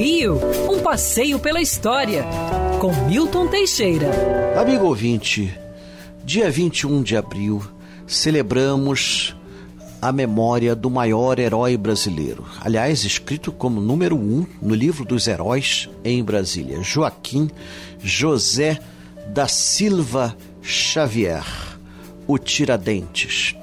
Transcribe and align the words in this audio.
Rio, 0.00 0.40
um 0.66 0.80
passeio 0.80 1.38
pela 1.38 1.60
história, 1.60 2.24
com 2.80 2.90
Milton 3.06 3.48
Teixeira. 3.48 4.08
Amigo 4.58 4.86
ouvinte, 4.86 5.54
dia 6.24 6.50
21 6.50 7.02
de 7.02 7.18
abril, 7.18 7.62
celebramos 8.06 9.36
a 10.00 10.10
memória 10.10 10.74
do 10.74 10.88
maior 10.88 11.38
herói 11.38 11.76
brasileiro. 11.76 12.46
Aliás, 12.62 13.04
escrito 13.04 13.52
como 13.52 13.78
número 13.78 14.16
um 14.16 14.46
no 14.62 14.74
livro 14.74 15.04
dos 15.04 15.28
heróis 15.28 15.90
em 16.02 16.24
Brasília, 16.24 16.82
Joaquim 16.82 17.50
José 18.02 18.80
da 19.26 19.46
Silva 19.48 20.34
Xavier, 20.62 21.44
o 22.26 22.38
Tiradentes. 22.38 23.54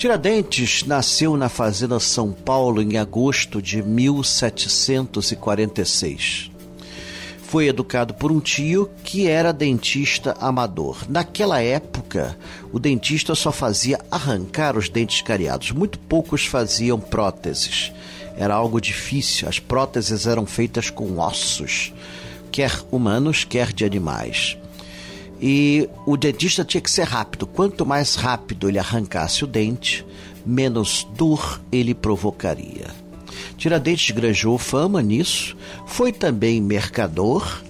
Tiradentes 0.00 0.82
nasceu 0.84 1.36
na 1.36 1.48
Fazenda 1.50 2.00
São 2.00 2.32
Paulo 2.32 2.80
em 2.80 2.96
agosto 2.96 3.60
de 3.60 3.82
1746. 3.82 6.50
Foi 7.42 7.68
educado 7.68 8.14
por 8.14 8.32
um 8.32 8.40
tio 8.40 8.88
que 9.04 9.28
era 9.28 9.52
dentista 9.52 10.34
amador. 10.40 11.04
Naquela 11.06 11.60
época, 11.60 12.34
o 12.72 12.78
dentista 12.78 13.34
só 13.34 13.52
fazia 13.52 14.00
arrancar 14.10 14.74
os 14.74 14.88
dentes 14.88 15.20
cariados, 15.20 15.70
muito 15.70 15.98
poucos 15.98 16.46
faziam 16.46 16.98
próteses. 16.98 17.92
Era 18.38 18.54
algo 18.54 18.80
difícil, 18.80 19.50
as 19.50 19.58
próteses 19.58 20.26
eram 20.26 20.46
feitas 20.46 20.88
com 20.88 21.18
ossos, 21.18 21.92
quer 22.50 22.72
humanos, 22.90 23.44
quer 23.44 23.70
de 23.70 23.84
animais. 23.84 24.56
E 25.40 25.88
o 26.06 26.16
dentista 26.16 26.64
tinha 26.64 26.80
que 26.80 26.90
ser 26.90 27.04
rápido. 27.04 27.46
Quanto 27.46 27.86
mais 27.86 28.14
rápido 28.14 28.68
ele 28.68 28.78
arrancasse 28.78 29.42
o 29.42 29.46
dente, 29.46 30.04
menos 30.44 31.06
dor 31.16 31.60
ele 31.72 31.94
provocaria. 31.94 32.88
Tiradentes 33.56 34.10
granjou 34.14 34.58
fama 34.58 35.02
nisso, 35.02 35.56
foi 35.86 36.12
também 36.12 36.60
mercador, 36.60 37.62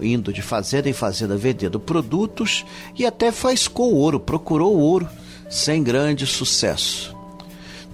indo 0.00 0.32
de 0.32 0.42
fazenda 0.42 0.88
em 0.88 0.92
fazenda 0.92 1.36
vendendo 1.36 1.80
produtos 1.80 2.64
e 2.96 3.06
até 3.06 3.32
faiscou 3.32 3.94
ouro, 3.94 4.20
procurou 4.20 4.76
ouro, 4.76 5.08
sem 5.48 5.82
grande 5.82 6.26
sucesso. 6.26 7.16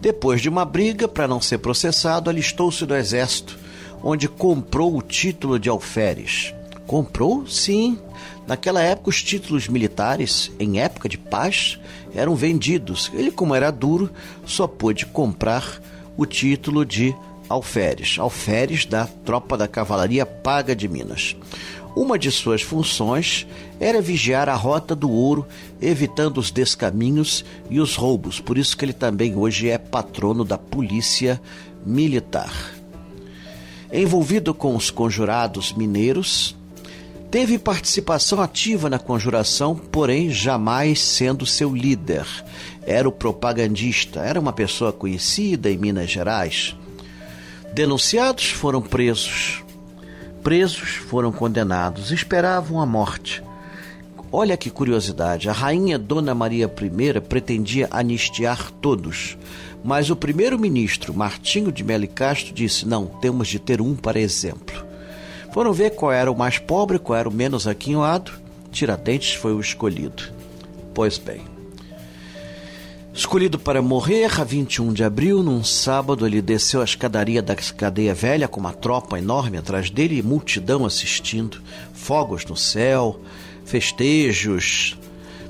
Depois 0.01 0.41
de 0.41 0.49
uma 0.49 0.65
briga 0.65 1.07
para 1.07 1.29
não 1.29 1.41
ser 1.41 1.59
processado, 1.59 2.29
alistou-se 2.29 2.85
no 2.85 2.97
exército, 2.97 3.59
onde 4.03 4.29
comprou 4.29 4.97
o 4.97 5.03
título 5.03 5.59
de 5.59 5.69
alferes. 5.69 6.53
Comprou? 6.87 7.47
Sim, 7.47 7.99
Naquela 8.47 8.83
época, 8.83 9.11
os 9.11 9.23
títulos 9.23 9.69
militares, 9.69 10.51
em 10.59 10.81
época 10.81 11.09
de 11.09 11.17
paz, 11.17 11.79
eram 12.15 12.35
vendidos. 12.35 13.11
Ele, 13.15 13.31
como 13.31 13.55
era 13.55 13.71
duro, 13.71 14.11
só 14.45 14.67
pôde 14.67 15.07
comprar 15.07 15.81
o 16.17 16.27
título 16.27 16.85
de 16.85 17.15
alferes, 17.49 18.17
alferes 18.19 18.87
da 18.87 19.07
tropa 19.07 19.57
da 19.57 19.69
cavalaria 19.69 20.27
paga 20.27 20.75
de 20.75 20.89
Minas. 20.89 21.37
Uma 21.95 22.19
de 22.19 22.31
suas 22.31 22.63
funções 22.63 23.47
era 23.79 24.01
vigiar 24.01 24.49
a 24.49 24.55
rota 24.55 24.97
do 24.97 25.11
ouro, 25.11 25.47
evitando 25.81 26.39
os 26.39 26.51
descaminhos 26.51 27.45
e 27.69 27.81
os 27.81 27.97
roubos. 27.97 28.41
Por 28.41 28.57
isso 28.57 28.77
que 28.77 28.85
ele 28.85 28.95
também 28.95 29.37
hoje 29.37 29.69
é 29.69 29.77
patrono 29.77 30.43
da 30.43 30.57
polícia 30.57 31.41
militar. 31.85 32.53
Envolvido 33.93 34.55
com 34.55 34.75
os 34.75 34.91
conjurados 34.91 35.75
mineiros, 35.75 36.57
Teve 37.33 37.59
participação 37.59 38.43
ativa 38.43 38.91
na 38.91 38.99
conjuração, 38.99 39.75
porém 39.75 40.29
jamais 40.29 41.01
sendo 41.01 41.47
seu 41.47 41.75
líder. 41.75 42.27
Era 42.87 43.09
o 43.09 43.13
propagandista, 43.13 44.21
era 44.21 44.39
uma 44.39 44.53
pessoa 44.53 44.93
conhecida 44.93 45.71
em 45.71 45.79
Minas 45.79 46.11
Gerais. 46.11 46.77
Denunciados 47.73 48.51
foram 48.51 48.83
presos. 48.83 49.65
Presos 50.43 50.91
foram 50.91 51.33
condenados, 51.33 52.13
esperavam 52.13 52.83
a 52.83 52.85
morte. 52.85 53.43
Olha 54.31 54.55
que 54.55 54.69
curiosidade, 54.69 55.49
a 55.49 55.53
rainha 55.53 55.99
Dona 55.99 56.35
Maria 56.35 56.67
I 56.67 57.21
pretendia 57.23 57.89
anistiar 57.91 58.71
todos, 58.73 59.39
mas 59.83 60.11
o 60.11 60.17
primeiro-ministro 60.17 61.15
Martinho 61.15 61.73
de 61.73 61.83
Melo 61.83 62.07
Castro 62.09 62.53
disse: 62.53 62.87
não, 62.87 63.07
temos 63.07 63.49
de 63.49 63.59
ter 63.59 63.81
um 63.81 63.95
para 63.95 64.21
exemplo. 64.21 64.72
Foram 65.53 65.73
ver 65.73 65.91
qual 65.91 66.11
era 66.11 66.33
o 66.33 66.37
mais 66.37 66.59
pobre, 66.59 66.99
qual 66.99 67.19
era 67.19 67.29
o 67.29 67.33
menos 67.33 67.67
aquinhoado. 67.67 68.33
Tiradentes 68.71 69.35
foi 69.35 69.53
o 69.53 69.61
escolhido. 69.61 70.33
Pois 70.95 71.19
bem. 71.19 71.43
Escolhido 73.13 73.59
para 73.59 73.83
morrer 73.83 74.41
a 74.41 74.45
21 74.45 74.95
de 74.95 75.05
abril, 75.05 75.43
num 75.43 75.63
sábado, 75.63 76.27
ele 76.27 76.41
desceu 76.41 76.81
a 76.81 76.85
escadaria 76.85 77.43
da 77.43 77.55
cadeia 77.55 78.15
velha 78.15 78.49
com 78.49 78.59
uma 78.59 78.73
tropa 78.73 79.19
enorme 79.19 79.59
atrás 79.59 79.91
dele 79.91 80.17
e 80.17 80.23
multidão 80.23 80.87
assistindo, 80.87 81.61
fogos 81.93 82.47
no 82.47 82.57
céu, 82.57 83.21
festejos. 83.67 84.99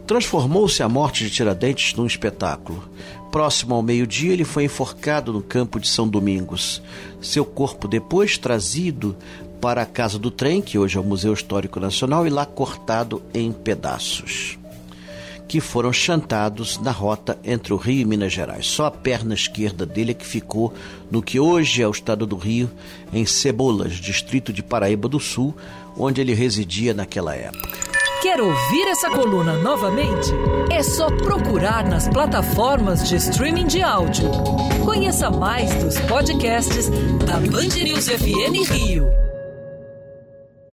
Transformou-se 0.04 0.82
a 0.82 0.88
morte 0.88 1.22
de 1.22 1.30
Tiradentes 1.30 1.94
num 1.94 2.04
espetáculo. 2.06 2.82
Próximo 3.30 3.76
ao 3.76 3.82
meio-dia, 3.82 4.32
ele 4.32 4.44
foi 4.44 4.64
enforcado 4.64 5.32
no 5.32 5.40
campo 5.40 5.78
de 5.78 5.86
São 5.86 6.08
Domingos. 6.08 6.82
Seu 7.20 7.44
corpo, 7.44 7.86
depois 7.86 8.36
trazido 8.36 9.16
para 9.62 9.82
a 9.82 9.86
Casa 9.86 10.18
do 10.18 10.28
Trem, 10.28 10.60
que 10.60 10.76
hoje 10.76 10.98
é 10.98 11.00
o 11.00 11.04
Museu 11.04 11.32
Histórico 11.32 11.78
Nacional, 11.78 12.26
e 12.26 12.30
lá 12.30 12.44
cortado 12.44 13.22
em 13.32 13.52
pedaços, 13.52 14.58
que 15.46 15.60
foram 15.60 15.92
chantados 15.92 16.78
na 16.78 16.90
rota 16.90 17.38
entre 17.44 17.72
o 17.72 17.76
Rio 17.76 18.00
e 18.00 18.04
Minas 18.04 18.32
Gerais. 18.32 18.66
Só 18.66 18.86
a 18.86 18.90
perna 18.90 19.34
esquerda 19.34 19.86
dele 19.86 20.10
é 20.10 20.14
que 20.14 20.26
ficou 20.26 20.74
no 21.08 21.22
que 21.22 21.38
hoje 21.38 21.80
é 21.80 21.86
o 21.86 21.92
estado 21.92 22.26
do 22.26 22.34
Rio, 22.36 22.68
em 23.12 23.24
Cebolas, 23.24 23.92
distrito 23.92 24.52
de 24.52 24.64
Paraíba 24.64 25.08
do 25.08 25.20
Sul, 25.20 25.54
onde 25.96 26.20
ele 26.20 26.34
residia 26.34 26.92
naquela 26.92 27.36
época. 27.36 27.78
Quer 28.20 28.40
ouvir 28.40 28.88
essa 28.88 29.10
coluna 29.10 29.58
novamente? 29.58 30.28
É 30.72 30.82
só 30.82 31.06
procurar 31.06 31.88
nas 31.88 32.08
plataformas 32.08 33.08
de 33.08 33.14
streaming 33.14 33.68
de 33.68 33.80
áudio. 33.80 34.28
Conheça 34.84 35.30
mais 35.30 35.72
dos 35.76 36.00
podcasts 36.00 36.88
da 37.24 37.38
Band 37.38 37.76
News 37.80 38.08
FM 38.08 38.68
Rio. 38.68 39.31